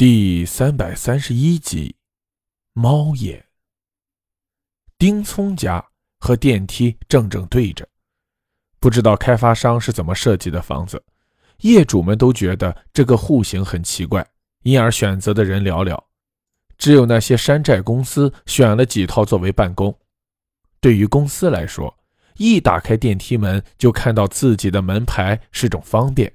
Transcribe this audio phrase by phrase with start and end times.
[0.00, 1.94] 第三百三十一集，
[2.72, 3.44] 猫眼。
[4.96, 7.86] 丁聪家和电梯正正对着，
[8.78, 11.04] 不知道开发商是怎么设计的房子，
[11.58, 14.26] 业主们都觉得这个户型很奇怪，
[14.62, 16.02] 因而选择的人寥寥，
[16.78, 19.94] 只有那些山寨公司选了几套作为办公。
[20.80, 21.94] 对于公司来说，
[22.38, 26.32] 一打开电梯门就看到自己的门牌是种方便，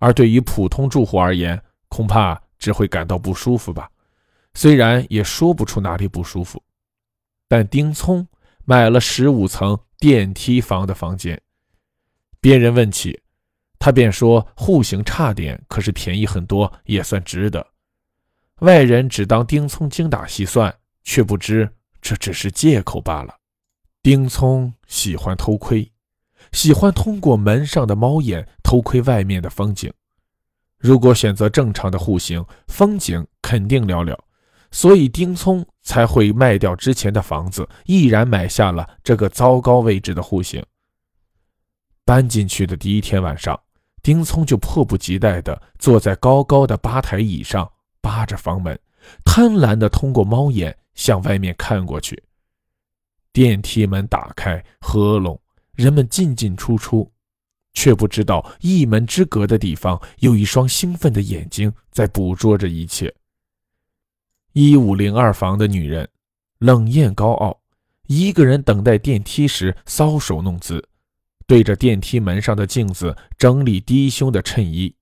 [0.00, 2.42] 而对于普通住户而言，恐怕。
[2.66, 3.88] 只会感到不舒服吧，
[4.52, 6.60] 虽然也说不出哪里不舒服。
[7.46, 8.26] 但丁聪
[8.64, 11.40] 买了十五层电梯房的房间，
[12.40, 13.22] 别人问起，
[13.78, 17.64] 他便说户型差点，可是便宜很多，也算值得。
[18.62, 23.32] 外人只当丁聪精打细算，却不知这只是借口罢了。
[24.02, 25.92] 丁聪喜欢偷窥，
[26.50, 29.92] 喜欢通过门上的猫眼偷窥外面的风景。
[30.78, 34.16] 如果选择正常的户型，风景肯定寥寥，
[34.70, 40.64] 所以丁聪才会卖掉之前的房子，毅然买下了这个糟糕位置的户型。
[42.04, 43.58] 搬进去的第一天晚上，
[44.02, 47.68] 丁聪就迫不及待地坐在高高的吧台椅上，
[48.00, 48.78] 扒着房门，
[49.24, 52.22] 贪婪地通过猫眼向外面看过去。
[53.32, 55.40] 电梯门打开，合拢，
[55.74, 57.10] 人们进进出出。
[57.76, 63.14] 却不知道一门之隔的地方有一双兴奋的眼睛在捕捉着一切。
[64.54, 66.08] 一五零二房的女人
[66.58, 67.60] 冷艳高傲，
[68.06, 70.82] 一个人等待电梯时搔首弄姿，
[71.46, 74.92] 对着电梯门上的镜子整理低胸的衬衣，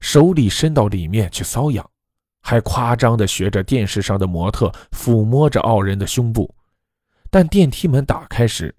[0.00, 1.88] 手里伸到里面去搔痒，
[2.40, 6.54] 还夸张地学着电视上的模特抚摸着傲人的胸部。
[7.30, 8.74] 但电梯门打开时，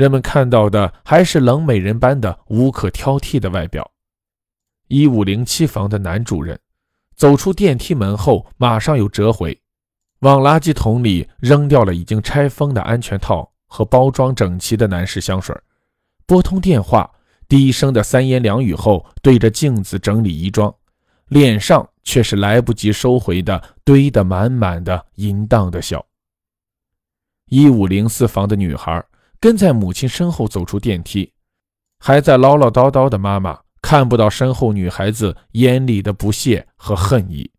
[0.00, 3.92] 人们看到的还是冷美人般的无可挑剔的外表。
[4.88, 6.58] 一五零七房的男主人
[7.14, 9.60] 走出电梯门后，马上又折回，
[10.20, 15.54] 往垃圾桶里扔掉了已经拆封的安全套和包装整齐的男士香水，
[16.24, 17.10] 拨通电话，
[17.46, 20.74] 低声的三言两语后，对着镜子整理衣装，
[21.28, 26.06] 脸上却是来不及收回的堆得满满的淫荡的笑。
[27.50, 29.04] 一五零四房的女孩。
[29.40, 31.32] 跟在母亲身后走出电梯，
[31.98, 37.50] 还在唠唠叨叨的妈妈看不到身后女孩子眼里的不屑和恨意。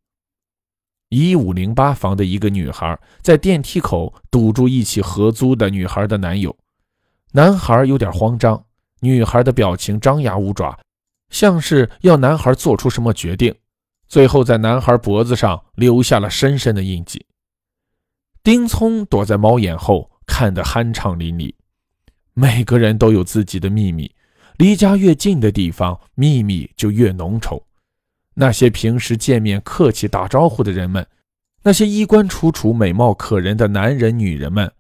[1.10, 6.56] 一五零八房的一个女孩在电梯口堵住一起合租的女孩的男友，
[7.32, 8.64] 男孩有点慌张，
[9.00, 10.80] 女孩的表情张牙舞爪，
[11.30, 13.54] 像是要男孩做出什么决定，
[14.08, 17.26] 最后在男孩脖子上留下了深深的印记。
[18.44, 21.54] 丁聪躲在猫眼后看得酣畅淋漓。
[22.34, 24.14] 每个人都有自己的秘密，
[24.58, 27.62] 离家越近的地方，秘密就越浓稠。
[28.34, 31.06] 那些平时见面客气打招呼的人们，
[31.64, 34.72] 那些衣冠楚楚、美貌可人的男人、女人们，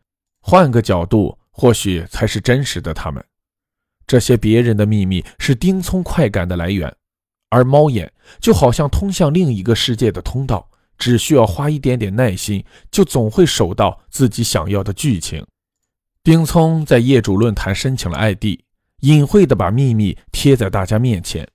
[0.41, 3.23] 换个角度，或许才是真实的他们。
[4.07, 6.95] 这些别人的秘密是丁聪快感的来源，
[7.49, 15.45] 而猫眼就好像通向另一个世界的通道，只需要花一点点耐心，就总会守到自己想要的剧情。
[16.23, 18.59] 丁聪在业主论坛申请了 ID，
[18.99, 21.47] 隐晦地把秘密贴在大家面前。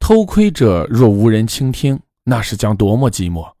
[0.00, 3.52] 偷窥者若无人倾听，那是将多么寂寞！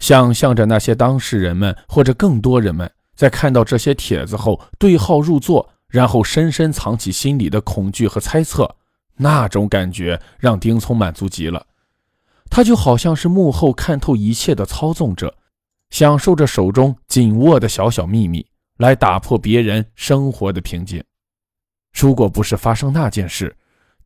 [0.00, 8.76] 想象着那些当事人们或者更多人们在看到这些帖子后对号入座，然后深深藏起心里的恐惧和猜测，
[9.16, 11.66] 那种感觉让丁聪满足极了。
[12.50, 15.34] 他就好像是幕后看透一切的操纵者，
[15.88, 18.44] 享受着手中紧握的小小秘密。
[18.78, 21.04] 来打破别人生活的平静。
[21.92, 23.56] 如果不是发生那件事，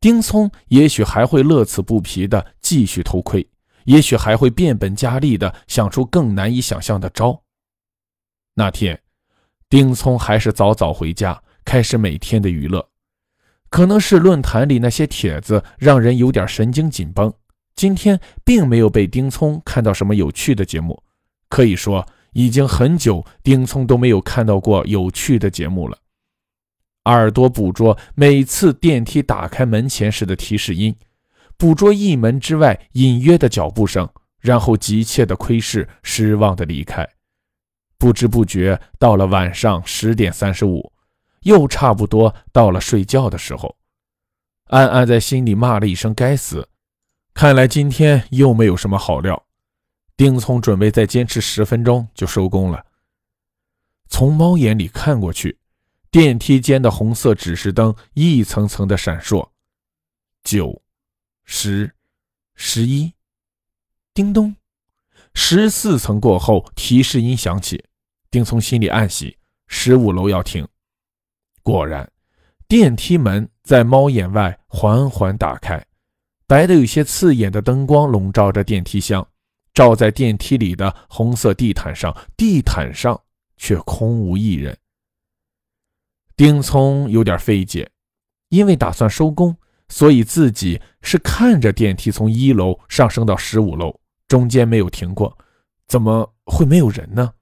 [0.00, 3.46] 丁聪也许还会乐此不疲地继续偷窥，
[3.84, 7.42] 也许还会变本加厉地想出更难以想象的招。
[8.54, 9.00] 那天，
[9.68, 12.88] 丁聪还是早早回家，开始每天的娱乐。
[13.70, 17.32] 可能是论坛里那些帖子让人有点神经紧绷，
[17.74, 21.02] 今天并没有被丁聪看到什么有趣的节目，
[21.48, 22.06] 可以说。
[22.32, 25.99] 已经很久，丁聪都没有看到过有趣的节目了。
[27.05, 30.94] 耳朵捕捉每次电梯打开门前时的提示音，
[31.56, 34.08] 捕捉一门之外隐约的脚步声，
[34.40, 37.08] 然后急切的窥视，失望的离开。
[37.99, 40.93] 不知不觉到了晚上十点三十五，
[41.43, 43.76] 又差不多到了睡觉的时候。
[44.69, 46.69] 暗暗在心里骂了一声：“该死！”
[47.35, 49.44] 看来今天又没有什么好料。
[50.22, 52.86] 丁聪准备再坚持十分钟就收工了。
[54.08, 55.58] 从猫眼里看过去，
[56.12, 59.50] 电梯间的红色指示灯一层层的闪烁。
[60.44, 60.80] 九、
[61.42, 61.92] 十、
[62.54, 63.12] 十一，
[64.14, 64.54] 叮咚，
[65.34, 67.84] 十四层过后，提示音响起，
[68.30, 69.36] 丁聪心里暗喜，
[69.66, 70.64] 十五楼要停。
[71.64, 72.08] 果然，
[72.68, 75.84] 电梯门在猫眼外缓缓打开，
[76.46, 79.26] 白的有些刺眼的灯光笼罩着电梯箱，
[79.74, 83.20] 照在电梯里的红色地毯上，地毯上
[83.56, 84.76] 却空无一人。
[86.36, 87.90] 丁聪有点费解，
[88.48, 89.56] 因为打算收工，
[89.88, 93.98] 所以自己是看着电梯从一楼上升到十五楼。
[94.28, 95.36] 中间没有停过，
[95.88, 97.34] 怎么会没有人呢？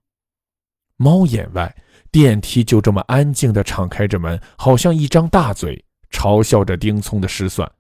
[0.97, 1.75] 猫眼外，
[2.11, 7.71] 电梯就这么安静地敞开着门，好像一张大嘴，嘲笑着丁聪的失算。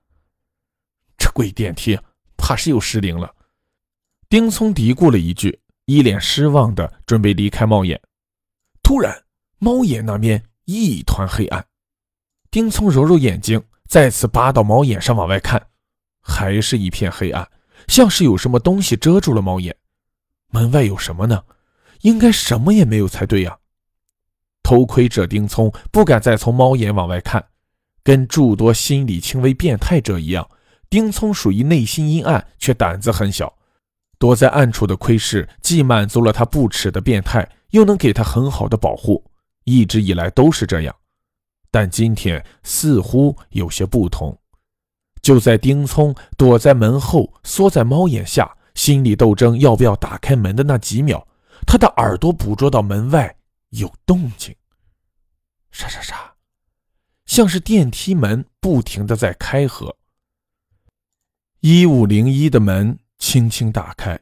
[1.19, 1.99] 这鬼电梯，
[2.37, 3.35] 怕是又失灵了。
[4.31, 8.00] 丁聪嘀咕了一句，一脸失望地准备离开猫眼。
[8.81, 9.25] 突然，
[9.59, 11.67] 猫眼那边一团黑暗。
[12.49, 15.61] 丁聪揉揉眼睛，再次扒到猫眼上往外看，
[16.23, 17.50] 还是一片黑暗。
[17.88, 19.75] 像是有什么东西遮住了猫眼，
[20.53, 21.43] 门外有什么呢？
[22.03, 23.59] 应该什么也没有才对呀。
[24.62, 27.44] 偷窥者丁聪不敢再从猫眼往外看，
[28.05, 30.49] 跟诸多心理轻微变态者一样，
[30.88, 33.53] 丁聪属于内心阴暗却胆子很小，
[34.20, 39.25] 躲在暗处的窥视既满足了他不耻的变态，又能给他很好的保护，
[39.64, 40.94] 一直以来都是这样，
[41.70, 44.38] 但今天似乎有些不同。
[45.22, 51.26] 就在丁聪躲在门后，缩在猫眼下，心理斗争要不要打开门的那几秒，
[51.67, 53.34] 他的耳朵捕捉到门外
[53.70, 54.55] 有动静，
[55.70, 56.34] 沙沙沙，
[57.25, 59.96] 像是电梯门不停的在开合。
[61.61, 64.19] 一五零一的门轻轻打开，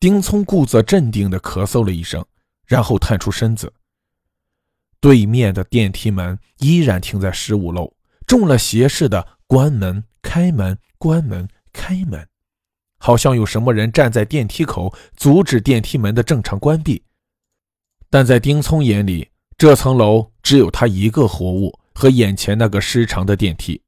[0.00, 2.24] 丁聪故作镇定的咳嗽了一声，
[2.66, 3.72] 然后探出身子。
[4.98, 7.94] 对面的电梯门依然停在十五楼，
[8.26, 10.02] 中了邪似的关门。
[10.22, 12.26] 开门，关门，开门，
[12.98, 17.04] 好像有什么人站在电梯口，阻止电梯门的正常关闭。
[18.08, 23.83] 但在丁聪眼里，这层楼只有他一个活物和眼前那个失常的电梯。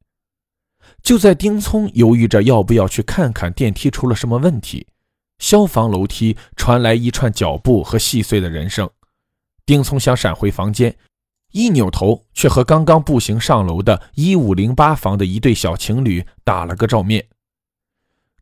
[1.06, 4.88] 就在丁聪犹豫着要不要去看看电梯出了什么问题，
[5.38, 8.91] 消防楼梯传来一串脚步和细碎的人声。
[9.64, 10.97] 丁聪想闪回房间。
[11.53, 17.25] 一扭头，却和刚刚步行上楼的一五零八房的一对小情侣打了个照面。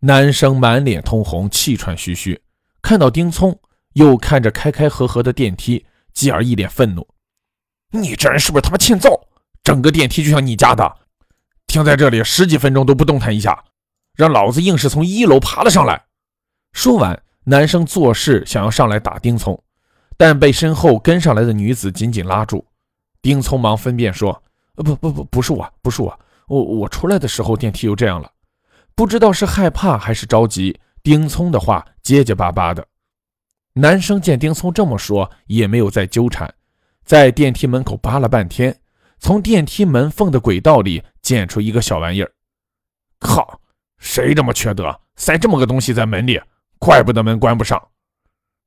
[0.01, 2.41] 男生满脸通红，气喘吁吁，
[2.81, 3.61] 看到丁聪，
[3.93, 5.85] 又看着开开合合的电梯，
[6.15, 7.07] 继而一脸愤怒
[7.93, 9.29] ：“你这人是不是他妈欠揍？
[9.63, 10.97] 整个电梯就像你家的，
[11.75, 13.65] 停在这里十几分钟都不动弹一下，
[14.15, 16.05] 让老子硬是从一楼爬了上来。”
[16.73, 19.61] 说完，男生做事想要上来打丁聪，
[20.17, 22.65] 但被身后跟上来的女子紧紧拉住。
[23.21, 24.41] 丁聪忙分辨说
[24.79, 26.17] ：“呃，不不不，不是我，不是我，
[26.47, 28.31] 我我出来的时候电梯又这样了，
[28.95, 32.87] 不知道是害怕还是着急。”丁聪的话结结巴巴的。
[33.73, 36.55] 男生见丁聪这么说，也没有再纠缠，
[37.05, 38.79] 在电梯门口扒了半天，
[39.25, 42.31] 从电梯门缝的轨道里捡出一个小玩意儿。
[43.19, 43.59] 靠，
[43.97, 46.39] 谁这么缺德，塞这么个东西在门里？
[46.79, 47.83] 怪不得门关不上。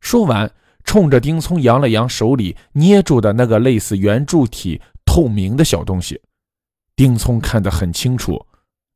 [0.02, 0.52] 说完。
[0.84, 6.22] 冲着丁聪扬了扬手里捏住的那个类似圆柱体透明的小东西，
[6.96, 8.44] 丁聪看得很清楚，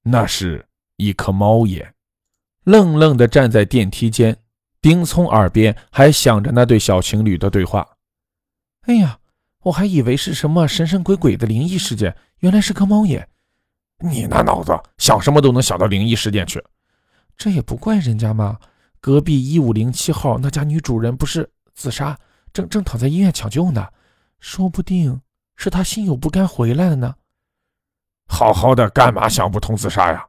[0.02, 0.66] 那是
[0.96, 1.94] 一颗猫眼。
[2.64, 4.38] 愣愣地站在电梯间，
[4.80, 7.86] 丁聪耳边还响着那对小情侣的对话
[8.88, 9.20] ：“哎呀，
[9.64, 13.28] 我还以为是什么神神鬼鬼的灵异事件，原来是颗猫眼。
[14.00, 16.64] 你那脑子想什么都能想到灵异事件去，
[17.38, 18.58] 这也不怪人家嘛。
[19.00, 22.18] 隔壁一五零七号那家女主人不是……”自杀，
[22.54, 23.88] 正正躺在医院抢救呢，
[24.40, 25.22] 说不定
[25.56, 27.16] 是她心有不甘回来了呢。
[28.28, 30.28] 好好的，干嘛想不通自杀呀？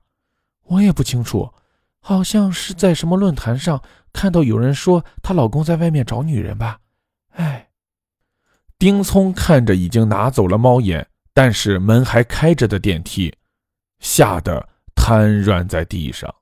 [0.64, 1.52] 我也不清楚，
[2.00, 6.78] 好像是在什么论坛上看到有人说她老公在外面找女人吧。
[8.82, 13.32] 丁聪看着已经拿走了猫眼，但是门还开着的电梯，
[14.00, 16.34] 吓得瘫软在地上。